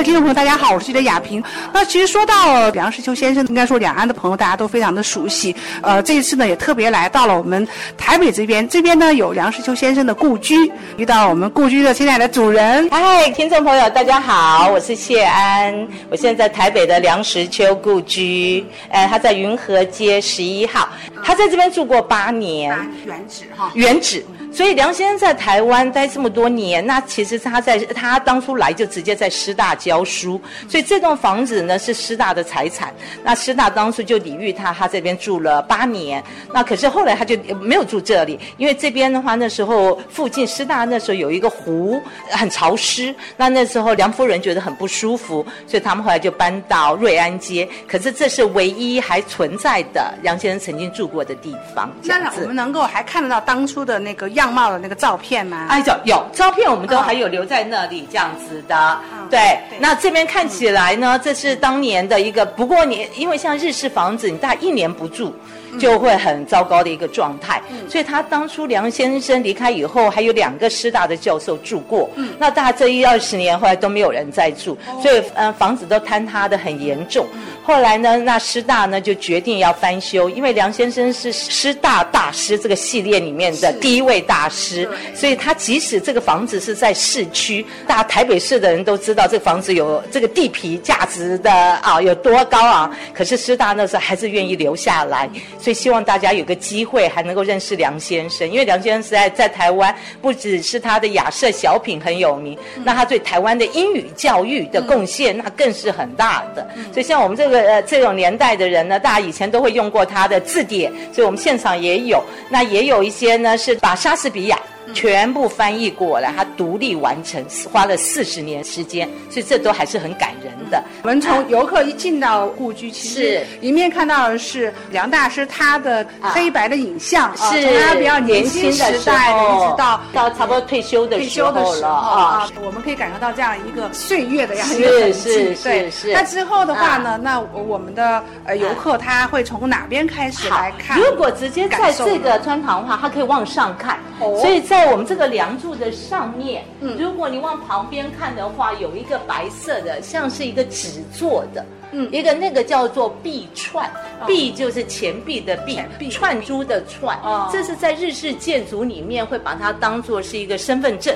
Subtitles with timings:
[0.00, 1.42] 的听众朋友，大家好，我是记者雅萍。
[1.74, 5.54] 那其实说到梁实秋先生，应该说两岸的朋友大家都非常的熟悉。
[5.82, 7.68] 呃，这一次呢也特别来到了我们
[7.98, 12.88] 台北这边，这边呢有梁实秋先生的故居，遇到我们故居的现在的主人。
[12.90, 20.88] 嗨，听众朋友，大家好，我是谢安，我现在在台北的梁实秋故居，呃，他在云和街十一号，
[21.22, 24.24] 他在这边住过八年，原址哈，原址。
[24.52, 32.92] 所以梁先生在台湾待这么多年，那其实他在他当初来就直接在师大教书，所以这栋房子呢是师大的财产。
[33.22, 36.22] 那师大当初就礼遇他，他这边住了八年。
[36.52, 47.68] 那可是后来他就没有住这里，因为这边的话那时候附近师大那时候有一个湖很潮湿，那那时候梁夫人觉得很不舒服，所以他们后来就搬到瑞安街。
[47.86, 51.90] 可是这是唯一还存在的梁先生曾经住过的地方。
[52.02, 55.66] 那我们能够还看得到当初的那个样貌的那个照片吗？
[55.68, 58.98] 哎，有有照片，我们都还有留在那里这样子的。
[59.28, 62.46] 对，那这边看起来呢，这是当年的一个。
[62.46, 65.34] 不过你因为像日式房子，你大概一年不住。
[65.78, 77.24] 就会很糟糕的一个状态，所以他当初梁先生离开以后，还有两个师大的教授住过，嗯那大概这一二十年后来都没有人再住，所以呃房子都坍塌的很严重。
[77.62, 95.28] 后来呢，那师大呢就决定要翻修，因为梁先生是师大大师这个系列里面的第一位大师，所以他即使这个房子是在市区，大台北市的人都知道这个房子有这个地皮价值的啊有多高啊，可是师大那时候还是愿意留下来。
[95.58, 106.66] 所以希望大家有个机会还能够认识梁先生，因为梁先生实在在台湾不只是他的雅舍小品很有名，那他对台湾的英语教育的贡献那更是很大的。
[106.92, 114.58] 所以像我们这个呃这种年代的人呢，大家以前都会用过他的字典，所以我们现场也有，那也有一些呢是把莎士比亚。
[114.92, 117.40] 全部翻译过来，他独立完成，
[117.72, 120.82] 花了四十年时间，所以这都还是很感人的。
[121.02, 127.62] 我们从游客一进到故居，其实一面看到的是梁大师他的黑白的影像，是。
[127.62, 135.54] 从他比较年轻时代一直到到差不多退休的退休的时候啊，我们可以感受到这样一个岁月的样一个痕迹。
[135.62, 140.98] 对，那之后的话呢，那我们的呃游客他会从哪边开始来看？
[140.98, 144.80] 如果直接在这个穿堂的话，他可以往上看，所以在。
[144.80, 153.90] 在我们这个梁柱的上面，嗯，如果你往旁边看的话，有一个白色的，像是一个纸做的，嗯，一个那个叫做币串，
[154.26, 155.78] 币就是钱币的币，
[156.10, 157.18] 串珠的串，
[157.52, 161.14] 这是在日式建筑里面会把它当做是一个身份证。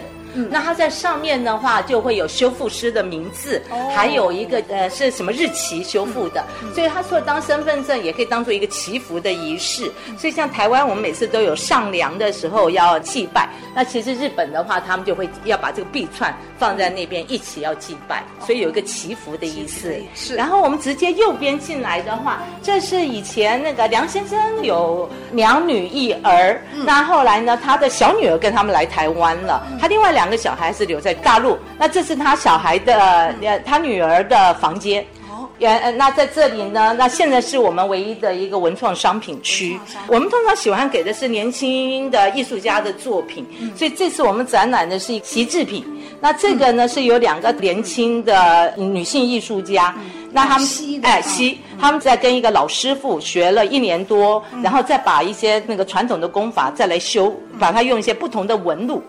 [0.50, 3.62] 那它在上面的话，就会有修复师的名字，
[3.94, 9.90] 还有一个呃是什么日期修复的，所以它除了当身份证，也可以当做一个祈福的仪式。
[10.18, 19.94] 所以像台湾，我们每次都有上梁的时候要祭拜，那其实日本的话，他们就会要把这个币串放在那边一起要祭拜，所以有一个祈福的意思。
[20.14, 20.34] 是。
[20.34, 30.23] 然后我们直接右边进来的话，这是以前那个梁先生有两女一儿，那后来呢，他的小女儿跟他们来台湾了，他另外两。
[30.24, 32.94] 两个小孩是留在大陆，那这是他小孩的
[33.42, 35.04] 呃，他女儿的房间。
[35.30, 39.78] 哦，原那在这里呢，那现在是我们唯一的一个文创商品区。
[40.06, 43.46] 我们通常喜欢给的是年轻的艺术家的作品，
[43.76, 45.84] 所以这次我们展览的是旗制品。
[46.22, 49.94] 那这个呢是有两个年轻的女性艺术家，
[50.32, 50.66] 那他们
[51.02, 59.02] 哎西，他们在跟一个老师傅学了一年多，然后再把一些那个传统的功法再来修，把它用一些不同的纹路。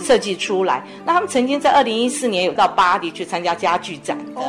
[0.00, 4.40] 设计出来，那他们曾经在二零一四年有到巴黎去参加家具展的，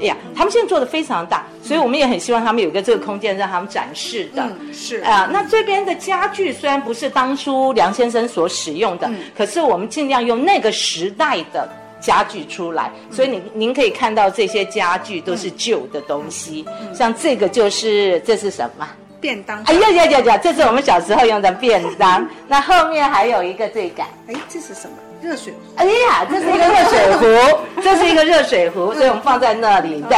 [0.00, 4.48] 哎呀，他们现在做的非常大，所以我们也很希望他们有一个这个空间让他们展示的。
[4.72, 4.98] 是。
[4.98, 11.68] 啊，那这边的家具虽然不是当初梁先生所使用的，可是我们尽量用那个时代的
[12.00, 16.64] 家具出来，所以您您可以看到这些家具都是旧的东西，
[16.94, 18.88] 像这个就是这是什么？
[19.22, 20.36] 便当，哎呀呀呀呀！
[20.36, 22.26] 这是我们小时候用的便当。
[22.48, 24.96] 那后面还有一个这个，哎，这是什么？
[25.22, 25.58] 热水壶。
[25.76, 30.04] 哎呀，这是一个热水壶，这是一个热水壶，所以我们放在那里。
[30.08, 30.16] 对，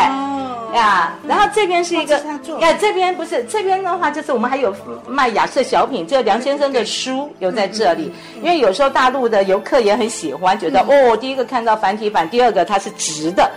[0.75, 2.17] 呀，然后这边是一个，
[2.61, 4.75] 呀，这边不是，这边的话就是我们还有
[5.07, 8.11] 卖亚瑟小品，就梁先生的书有在这里。
[8.43, 13.51] 因为有时候大陆的游客也很喜欢，觉得哦，第一个看到繁体版，第二个它是直的，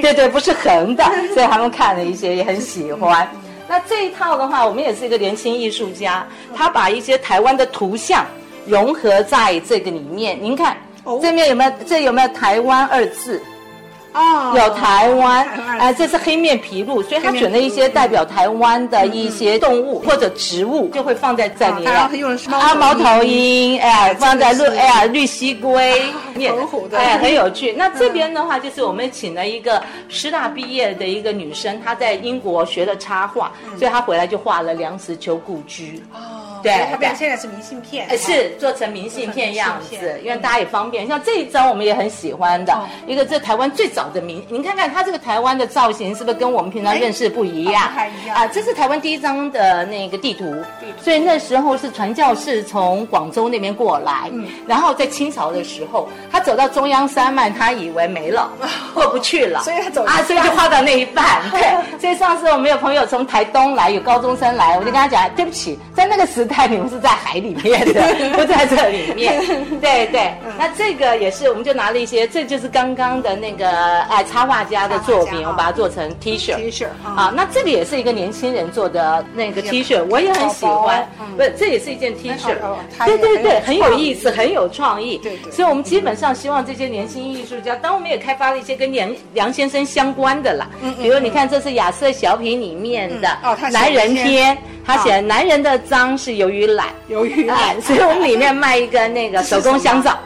[0.00, 1.02] 对对，不是横的，
[1.34, 3.28] 所以他们看了一些也很喜欢。
[3.72, 8.26] 那这一套的话，我们也是一个年轻艺术家，他把一些台湾的图像
[8.66, 10.38] 融合在这个里面。
[10.38, 10.76] 您看，
[11.22, 11.72] 这面有没有？
[11.86, 13.40] 这有没有“台湾”二字？
[14.12, 14.54] 哦。
[14.56, 15.46] 有台湾
[15.78, 21.92] 哎，这是黑面琵鹭，所以他选了一些代表台湾的一些动物或者植物，就会放在这里面。
[21.92, 26.02] 哦他用猫啊，猫头头鹰，哎，放在绿哎绿蜥龟，
[26.34, 26.98] 很虎的。
[26.98, 27.72] 哎，很有趣。
[27.78, 36.02] 那这边的话，就是我们请了一个师大毕业的一个女生，她在英国学了插画，所以她回来就画了梁实秋故居。
[36.12, 41.06] 哦，对它变现在是明信片，哎，是做成明信片样子因为大家也方便。
[41.06, 47.84] 像这一张我们也很喜欢的哦，一个这台湾最早的明，您看看它这个台湾的造型是不是跟我们平常认识不一样？
[47.84, 48.36] 哎不太一样。
[48.36, 48.46] 啊？
[48.48, 50.32] 这是台湾第一张的那个地图。
[50.32, 54.46] 地图，所以那时候是传教士从广州那边过来，嗯。
[54.66, 58.50] 然后在清朝的时候，他走到中央山脉，他以为没了，
[58.94, 61.42] 过不去了，所以他走啊，所以就画到那一半。
[61.50, 61.60] 对，
[62.00, 68.02] 所以上次我们有朋友从台东来，有高中生来，我就跟他讲，对不起，在那个时代你们是在海里面的，
[68.36, 69.42] 不在这里面。
[69.80, 76.54] 对对，那这个也是，我们就拿了一些，这就是刚刚的那个哎插画家的作品，我们把它做成 T 恤。
[76.56, 81.08] T 恤啊啊，那这个也是一个年轻人做的那个 T 恤，我也很喜欢。
[81.36, 82.54] 不是，这也是一件 T 恤。
[83.06, 84.02] 对对对，很有意。
[84.02, 85.16] 意思，很有创意。
[85.18, 85.52] 对对。
[85.52, 90.68] 所以我们基本上希望这些年轻艺术家，当我们也开发了一些跟梁梁先生相关的啦。
[91.00, 96.88] 比如你看，这是亚瑟小品里面的嗯哦他写男人篇，他写男人的脏是由于懒。
[97.08, 100.18] 鱿鱼哎，所以我们里面卖一个那个手工香皂。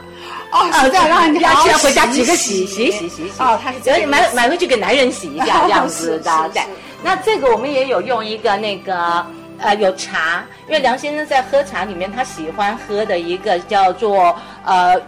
[0.52, 3.32] 哦，是这样让人家要要回家洗几个洗洗洗洗洗洗。
[3.38, 6.50] 哦，它是这所以买买回去给男人洗一下， 这样子的。
[6.54, 6.62] 对，
[7.02, 9.26] 那这个我们也有用一个那个。
[9.58, 14.36] 呃，有茶，因为梁先生在喝茶里面，他喜欢喝的一个叫做
[14.66, 15.00] 呃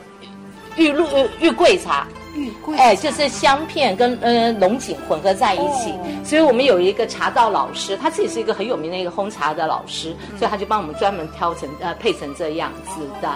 [0.75, 6.07] 玉露呃玉桂茶，玉桂哎，就是香片跟呃龙井混合在一起，哦。
[6.25, 13.29] 所以我们有一个茶道老师，他自己是一个很有名的一个烘茶的老师，所以他就帮我们专门挑成呃配成这样子的。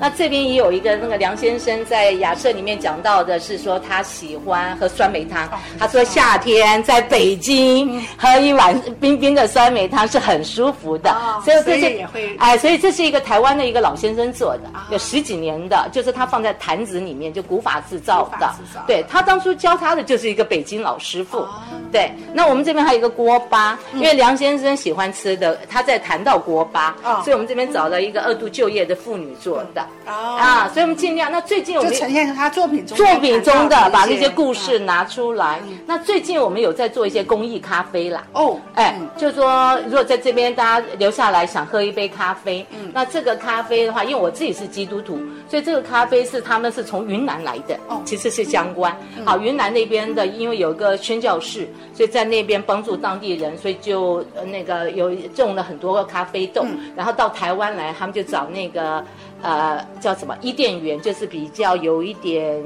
[0.00, 14.86] 那这边也有一个那个梁先生在雅舍里面讲到的是说他喜欢喝酸梅汤，他说夏天在北京喝一碗冰冰的酸梅汤是很舒服的，哦所以这是也会哎，所以这是一个台湾的一个老先生做的，啊。
[14.92, 18.50] 有十几年的，就是他放在坛子里面，就古法制造的。
[18.86, 21.38] 对他当初教他的就是一个北京老师傅。
[21.38, 21.48] 哦
[21.90, 29.80] 对，那我们这边还有一个锅巴，因为梁先生喜欢吃的，他在谈到锅巴，哦所以我们这边找了一个二度就业的妇女做的。
[30.06, 31.32] 哦啊，所以我们尽量。
[31.32, 35.60] 那最近我就们呈现他作品中作品中的把那些故嗯事拿出来。
[35.86, 38.22] 那最近我们有在做一些公益咖啡啦。
[38.34, 45.18] 哦，哎嗯，就说如果在这边大家留下来想喝一杯咖啡，嗯那这个咖啡的话，因为我自己是基督徒，
[45.48, 48.96] 所以这个咖啡是他们是从云南来的，哦其实是相关。
[49.24, 56.64] 好，云南那边的因为有个宣教士，所以在那边帮助当地人，所以就呃那个有种了很多个咖啡豆，
[56.96, 59.04] 然后到台湾来，他们就找那个
[59.42, 62.62] 呃叫什么伊甸园，就是比较有一点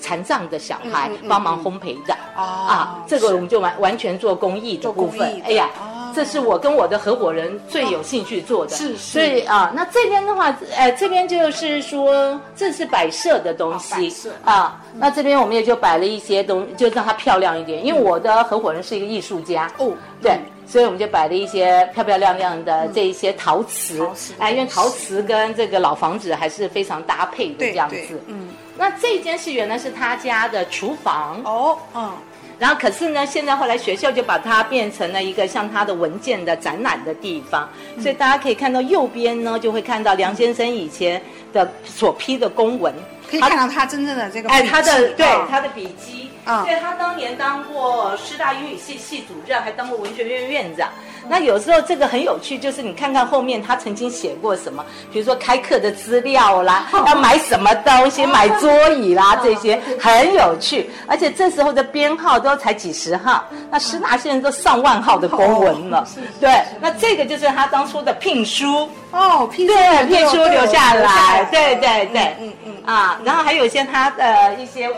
[0.00, 2.14] 残障的小孩帮忙烘焙的。
[2.36, 5.42] 哦啊，这个我们就完完全做公益的部分。
[5.44, 8.76] 哎呀哦，这是我跟我的合伙人最有兴趣做的。
[8.76, 14.80] 是是所以啊，那这边的话，呃，这边就是说这是摆设的东西设啊。
[14.94, 17.84] 那这边我们也就摆了一些东，就让它漂亮一点。
[17.84, 19.70] 因为我的合伙人是一个艺术家。
[19.78, 19.92] 哦
[20.22, 20.38] 对。
[20.66, 27.96] 所以我们就摆了一些漂漂亮亮的这一些陶瓷陶瓷，哎，因为陶瓷跟这个老房子还是非常搭配的这样子。
[28.28, 32.12] 嗯，那这间是原来是他家的厨房，哦，嗯，
[32.60, 41.20] 然后可是呢，现在后来学校就把它变成了一个像他的文件的展览的地方，嗯所以大家可以看到右边呢，就会看到梁先生以前
[41.52, 42.94] 的所批的公文，
[43.28, 50.88] 可以看到他真正的这个哎，他的对他的笔记，啊对他当年当过师大英语系系主任，还当过文学院院长。
[51.28, 60.90] 那有时候这个很有趣，就是你看看后面他曾经写过什么，比如说开课的资料啦， 要买什么东西，买桌椅啦， 这些很有趣。
[61.06, 66.06] 而且这时候的编号都才几十号，那师大现在都上万号的公文了。
[66.40, 68.88] 对，那这个就是他当初的聘书。
[69.12, 74.88] 哦，聘书对，聘书留下来，对对对，嗯嗯啊，然后还有一些他的一些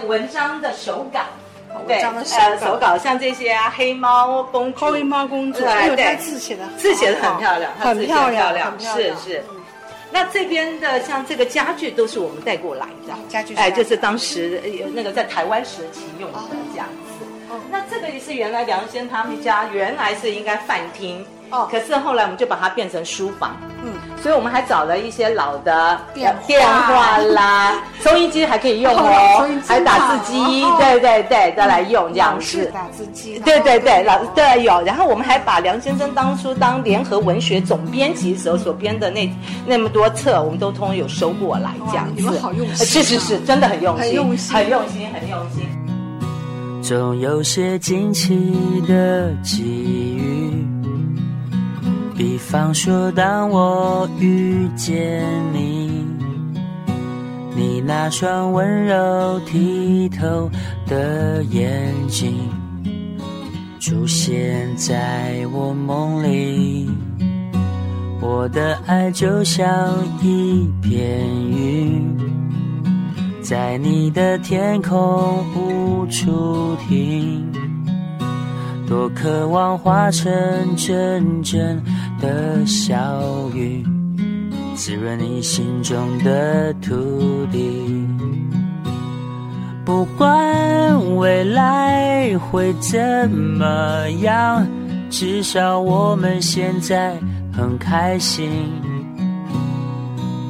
[0.00, 1.20] 那个文章的手稿，
[1.86, 2.66] 对，呃稿。
[2.66, 9.44] 手稿像这些啊，黑猫公主，黑猫公主，对哎呦，对他字写的字写的很漂亮，他很漂亮，很，漂亮，是是。
[10.12, 16.38] 那这边的像这个家具都是我们带过来的，哎，家具哎就是当时呃那个在台湾时期用的
[16.72, 17.24] 这样子。
[17.50, 17.60] 哦。
[17.70, 21.68] 那这个也是原来梁先他们家原来是应该饭厅，哦。
[21.70, 23.56] 可是后来我们就把它变成书房。
[23.84, 23.92] 嗯，
[24.22, 32.70] 所以我们还找了一些老的电话电话啦， 收音机还可以用哦还打字机哦，对对对，再来用这样子。
[32.74, 39.30] 打字机，对对对，老对有，然后我们还把梁先生当初当联合文学总编辑时候所编的那
[39.66, 42.12] 那么多册，我们都通通有收过来，这样子。
[42.16, 45.66] 你们好用心啊是是是，真的很用心，很用心很用心，很用心。
[46.82, 50.66] 总有些惊奇的际遇，
[52.20, 55.24] 比方说，当我遇见
[55.54, 56.04] 你，
[57.56, 60.50] 你那双温柔剔透
[60.86, 62.46] 的眼睛
[63.80, 66.90] 出现在我梦里，
[68.20, 69.66] 我的爱就像
[70.20, 72.18] 一片云。
[73.40, 77.50] 在你的天空无处停，
[78.86, 80.30] 多渴望化成
[80.76, 81.82] 阵阵
[82.20, 83.84] 的小雨，
[84.74, 88.06] 滋润你心中的土地。
[89.84, 94.66] 不管未来会怎么样，
[95.10, 97.16] 至少我们现在
[97.52, 98.50] 很开心。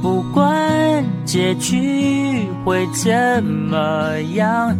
[0.02, 4.76] 不管结局会怎么样，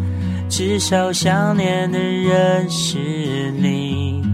[0.49, 4.30] 至少想念的人是你。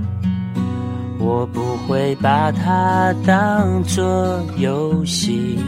[1.27, 5.59] 我不会把它当作游戏，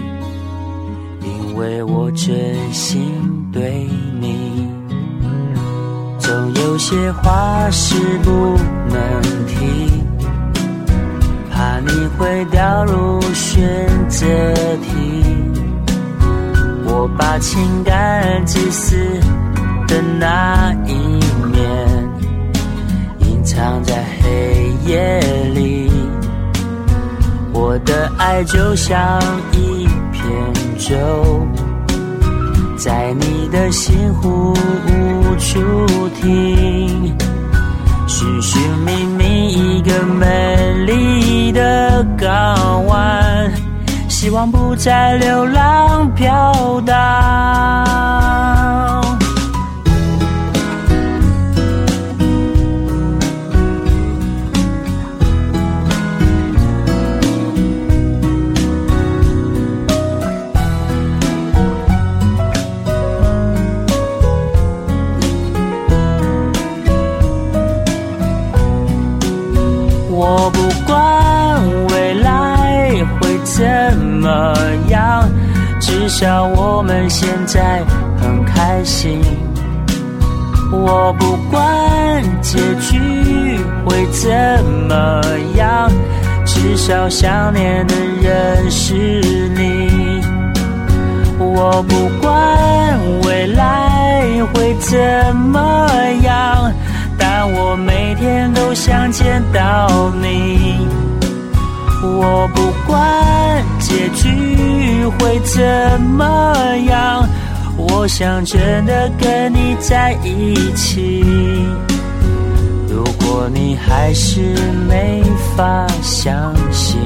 [1.20, 3.00] 因为我真心
[3.52, 3.84] 对
[4.20, 4.68] 你。
[6.20, 8.56] 总有些话是不
[8.88, 9.90] 能提。
[11.50, 14.26] 怕你会掉入选择
[14.76, 15.24] 题，
[16.84, 18.94] 我把情感自私
[19.88, 21.18] 的那一
[23.48, 25.18] 藏在黑夜
[25.54, 25.90] 里。
[27.50, 29.18] 我的爱就像
[29.52, 30.22] 一片
[30.76, 30.94] 舟，
[32.76, 37.16] 在你的心湖无处停。
[38.06, 43.50] 寻寻觅觅一个美丽的港湾，
[44.08, 46.94] 希望不再流浪飘荡。
[75.88, 77.82] 至少我们现在
[78.20, 79.22] 很开心。
[80.70, 84.30] 我不管结局会怎
[84.86, 85.22] 么
[85.56, 85.90] 样，
[86.44, 90.20] 至少想念的人是你。
[91.38, 95.88] 我不管未来会怎么
[96.22, 96.70] 样。
[97.18, 100.86] 但我每天都想见到你，
[102.02, 106.54] 我不管结局会怎么
[106.86, 107.28] 样，
[107.76, 111.24] 我想真的跟你在一起。
[112.88, 114.40] 如果你还是
[114.88, 115.22] 没
[115.56, 116.98] 法相信，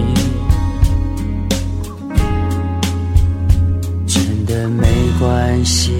[4.06, 4.86] 真的没
[5.18, 5.92] 关系。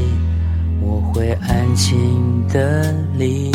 [0.80, 3.51] 我会安静的离。